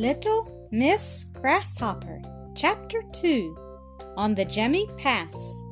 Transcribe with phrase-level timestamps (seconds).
[0.00, 2.22] Little Miss Grasshopper,
[2.54, 3.54] Chapter 2
[4.16, 5.62] On the Gemmi Pass.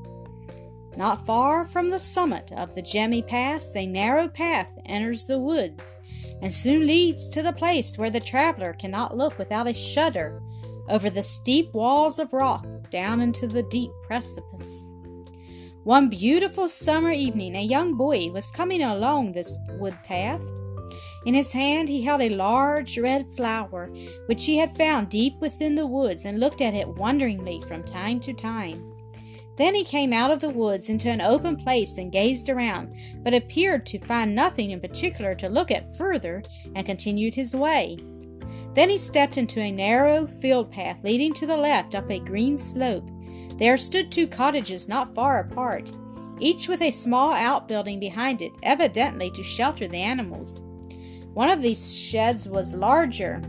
[0.99, 5.97] Not far from the summit of the Gemmi Pass, a narrow path enters the woods
[6.43, 10.43] and soon leads to the place where the traveler cannot look without a shudder
[10.91, 14.93] over the steep walls of rock down into the deep precipice.
[15.85, 20.43] One beautiful summer evening, a young boy was coming along this wood path.
[21.29, 23.91] In his hand he held a large red flower,
[24.29, 28.19] which he had found deep within the woods, and looked at it wonderingly from time
[28.21, 28.95] to time.
[29.57, 33.35] Then he came out of the woods into an open place and gazed around, but
[33.35, 36.43] appeared to find nothing in particular to look at further,
[36.75, 37.99] and continued his way.
[38.73, 42.57] Then he stepped into a narrow field path leading to the left up a green
[42.57, 43.07] slope.
[43.57, 45.93] There stood two cottages not far apart,
[46.41, 50.65] each with a small outbuilding behind it, evidently to shelter the animals.
[51.35, 53.41] One of these sheds was larger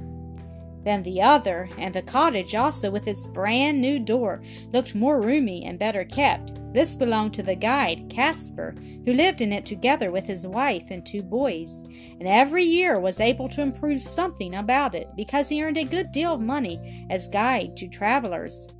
[0.83, 5.65] than the other, and the cottage, also with its brand new door, looked more roomy
[5.65, 6.53] and better kept.
[6.71, 11.05] This belonged to the guide, Caspar, who lived in it together with his wife and
[11.05, 11.85] two boys,
[12.19, 16.11] and every year was able to improve something about it because he earned a good
[16.11, 18.71] deal of money as guide to travelers.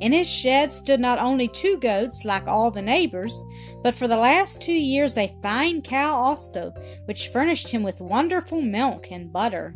[0.00, 3.44] In his shed stood not only two goats, like all the neighbors,
[3.82, 6.72] but for the last two years a fine cow also,
[7.06, 9.74] which furnished him with wonderful milk and butter.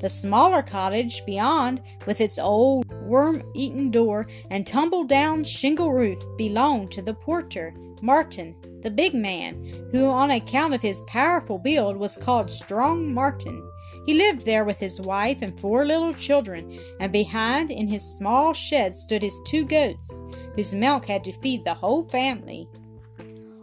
[0.00, 6.18] The smaller cottage beyond, with its old worm eaten door and tumble down shingle roof,
[6.36, 11.96] belonged to the porter, Martin, the big man, who, on account of his powerful build,
[11.96, 13.66] was called Strong Martin.
[14.04, 18.52] He lived there with his wife and four little children, and behind in his small
[18.52, 20.22] shed stood his two goats,
[20.54, 22.68] whose milk had to feed the whole family.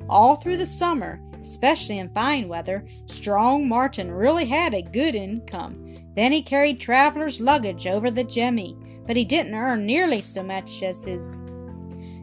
[0.10, 5.86] All through the summer, especially in fine weather, Strong Martin really had a good income.
[6.16, 8.76] Then he carried travelers' luggage over the Gemmi,
[9.08, 11.38] but he didn't earn nearly so much as his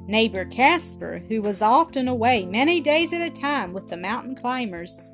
[0.07, 5.13] neighbor Caspar, who was often away many days at a time with the mountain climbers.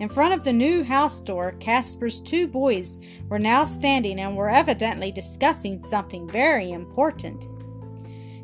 [0.00, 2.98] In front of the new house door, Caspar's two boys
[3.28, 7.44] were now standing and were evidently discussing something very important.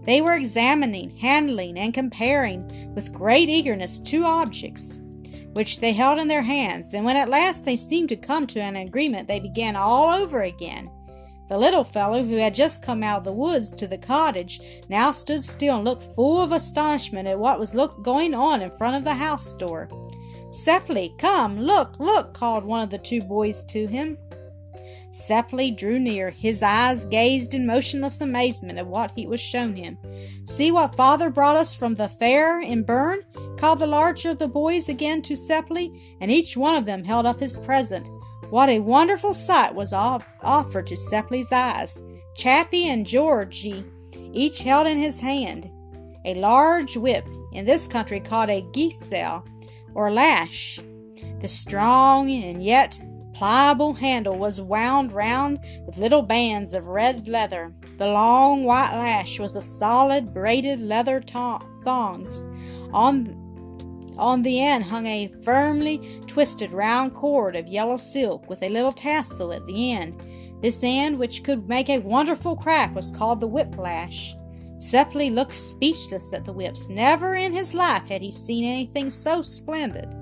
[0.05, 5.03] They were examining, handling, and comparing with great eagerness two objects,
[5.53, 8.61] which they held in their hands, and when at last they seemed to come to
[8.61, 10.91] an agreement, they began all over again.
[11.49, 15.11] The little fellow, who had just come out of the woods to the cottage, now
[15.11, 19.05] stood still and looked full of astonishment at what was going on in front of
[19.05, 19.89] the house door.
[20.51, 24.17] Seppli, come, look, look, called one of the two boys to him.
[25.11, 26.31] Seppli drew near.
[26.31, 29.99] His eyes gazed in motionless amazement at what he was shown him.
[30.45, 33.21] See what father brought us from the fair in Bern?
[33.57, 37.27] called the larger of the boys again to Seppli, and each one of them held
[37.27, 38.09] up his present.
[38.51, 42.03] What a wonderful sight was off- offered to Seppli's eyes.
[42.37, 43.85] Chappie and Georgie
[44.33, 45.71] each held in his hand
[46.25, 49.43] a large whip, in this country called a gisel,
[49.95, 50.81] or lash.
[51.41, 53.01] The strong and yet
[53.35, 57.73] pliable handle was wound round with little bands of red leather.
[57.97, 62.45] The long white lash was of solid braided leather thongs.
[62.93, 63.45] On
[64.19, 68.93] on the end hung a firmly twisted round cord of yellow silk with a little
[68.93, 70.21] tassel at the end.
[70.61, 74.35] This end, which could make a wonderful crack, was called the whiplash.
[74.79, 76.89] Seppli looked speechless at the whips.
[76.89, 80.15] Never in his life had he seen anything so splendid.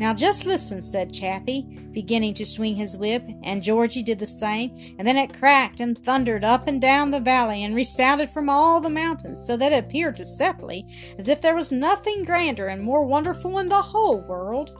[0.00, 4.96] Now just listen, said Chappie, beginning to swing his whip, and Georgie did the same,
[4.98, 8.80] and then it cracked and thundered up and down the valley and resounded from all
[8.80, 12.82] the mountains, so that it appeared to Seppli as if there was nothing grander and
[12.82, 14.74] more wonderful in the whole world.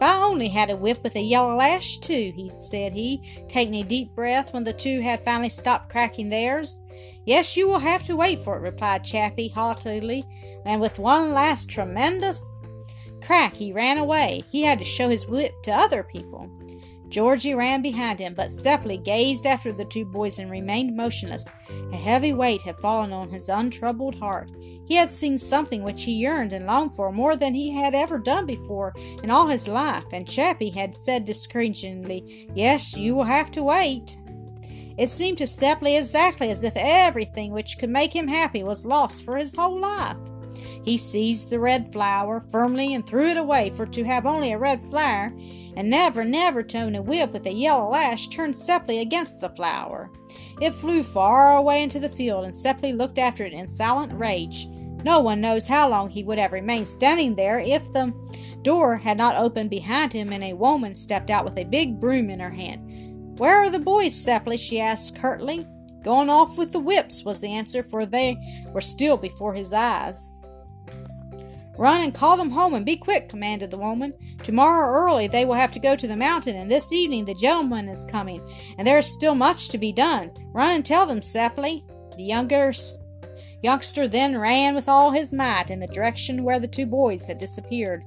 [0.00, 3.74] If I only had a whip with a yellow lash, too, he said he, taking
[3.74, 6.86] a deep breath when the two had finally stopped cracking theirs.
[7.26, 10.24] Yes, you will have to wait for it, replied Chappie haughtily,
[10.64, 12.62] and with one last tremendous
[13.22, 14.42] crack he ran away.
[14.50, 16.48] He had to show his whip to other people.
[17.10, 21.52] Georgie ran behind him, but Seppli gazed after the two boys and remained motionless.
[21.92, 24.50] A heavy weight had fallen on his untroubled heart.
[24.86, 28.18] He had seen something which he yearned and longed for more than he had ever
[28.18, 33.50] done before in all his life, and Chappie had said discouragingly, Yes, you will have
[33.52, 34.16] to wait.
[34.96, 39.24] It seemed to Seppli exactly as if everything which could make him happy was lost
[39.24, 40.16] for his whole life.
[40.82, 44.58] He seized the red flower firmly and threw it away, for to have only a
[44.58, 45.32] red flower
[45.76, 49.50] and never, never to own a whip with a yellow lash turned Seppli against the
[49.50, 50.10] flower.
[50.60, 54.66] It flew far away into the field, and Seppli looked after it in silent rage.
[55.04, 58.12] No one knows how long he would have remained standing there if the
[58.62, 62.28] door had not opened behind him and a woman stepped out with a big broom
[62.28, 63.38] in her hand.
[63.38, 64.58] Where are the boys, Seppli?
[64.58, 65.66] she asked curtly.
[66.02, 68.36] Going off with the whips, was the answer, for they
[68.72, 70.30] were still before his eyes.
[71.80, 74.12] Run and call them home and be quick, commanded the woman.
[74.42, 77.88] Tomorrow early they will have to go to the mountain, and this evening the gentleman
[77.88, 78.46] is coming,
[78.76, 80.30] and there is still much to be done.
[80.52, 81.82] Run and tell them, Seppli.
[82.18, 82.74] The younger
[83.62, 87.38] youngster then ran with all his might in the direction where the two boys had
[87.38, 88.04] disappeared.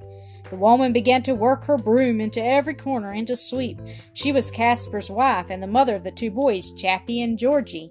[0.50, 3.80] The woman began to work her broom into every corner and to sweep.
[4.12, 7.90] She was Caspar's wife and the mother of the two boys, Chappie and Georgie.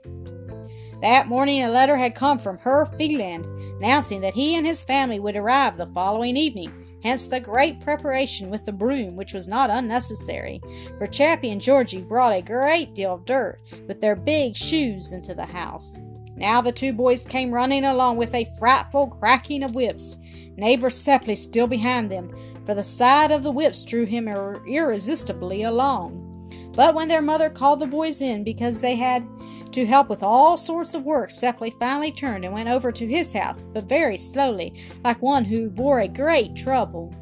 [1.01, 5.19] That morning a letter had come from her, Figland, announcing that he and his family
[5.19, 6.71] would arrive the following evening.
[7.03, 10.61] Hence the great preparation with the broom, which was not unnecessary,
[10.97, 15.33] for Chappie and Georgie brought a great deal of dirt with their big shoes into
[15.33, 16.01] the house.
[16.35, 20.19] Now the two boys came running along with a frightful cracking of whips,
[20.55, 22.33] neighbor Seppli still behind them,
[22.65, 26.29] for the sight of the whips drew him ir- irresistibly along.
[26.75, 29.27] But when their mother called the boys in because they had
[29.73, 33.33] to help with all sorts of work, Seppli finally turned and went over to his
[33.33, 34.73] house, but very slowly,
[35.03, 37.13] like one who bore a great trouble.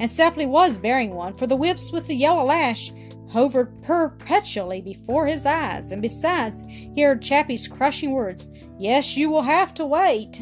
[0.00, 2.92] And Seppli was bearing one, for the whips with the yellow lash
[3.30, 9.42] hovered perpetually before his eyes, and besides, he heard Chappie's crushing words, Yes, you will
[9.42, 10.40] have to wait.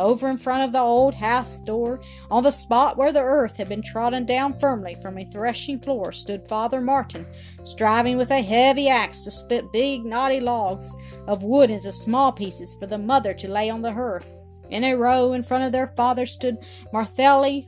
[0.00, 2.00] Over in front of the old house door,
[2.30, 6.10] on the spot where the earth had been trodden down firmly from a threshing floor,
[6.10, 7.26] stood Father Martin,
[7.64, 12.74] striving with a heavy axe to split big knotty logs of wood into small pieces
[12.80, 14.38] for the mother to lay on the hearth.
[14.70, 16.56] In a row in front of their father stood
[16.94, 17.66] Marthelli,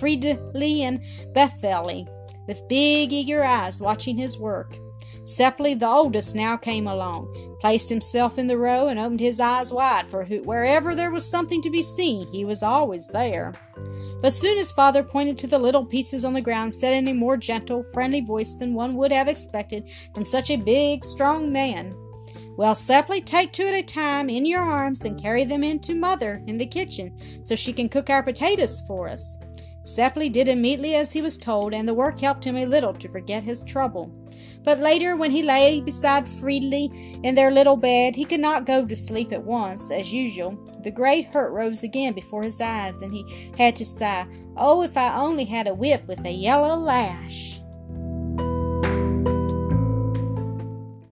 [0.00, 1.02] Friedli, and
[1.34, 2.08] Betheli,
[2.46, 4.78] with big eager eyes watching his work.
[5.28, 7.28] Seppli, the oldest, now came along,
[7.60, 11.60] placed himself in the row, and opened his eyes wide, for wherever there was something
[11.60, 13.52] to be seen, he was always there.
[14.22, 17.12] But soon his father pointed to the little pieces on the ground, said in a
[17.12, 21.94] more gentle, friendly voice than one would have expected from such a big, strong man.
[22.56, 25.94] Well, Seppli, take two at a time in your arms and carry them in to
[25.94, 29.38] mother in the kitchen so she can cook our potatoes for us.
[29.84, 33.08] Seppli did immediately as he was told, and the work helped him a little to
[33.08, 34.10] forget his trouble.
[34.68, 38.84] But later, when he lay beside Friedli in their little bed, he could not go
[38.84, 40.58] to sleep at once, as usual.
[40.82, 43.24] The great hurt rose again before his eyes, and he
[43.56, 44.26] had to sigh,
[44.58, 47.57] Oh, if I only had a whip with a yellow lash!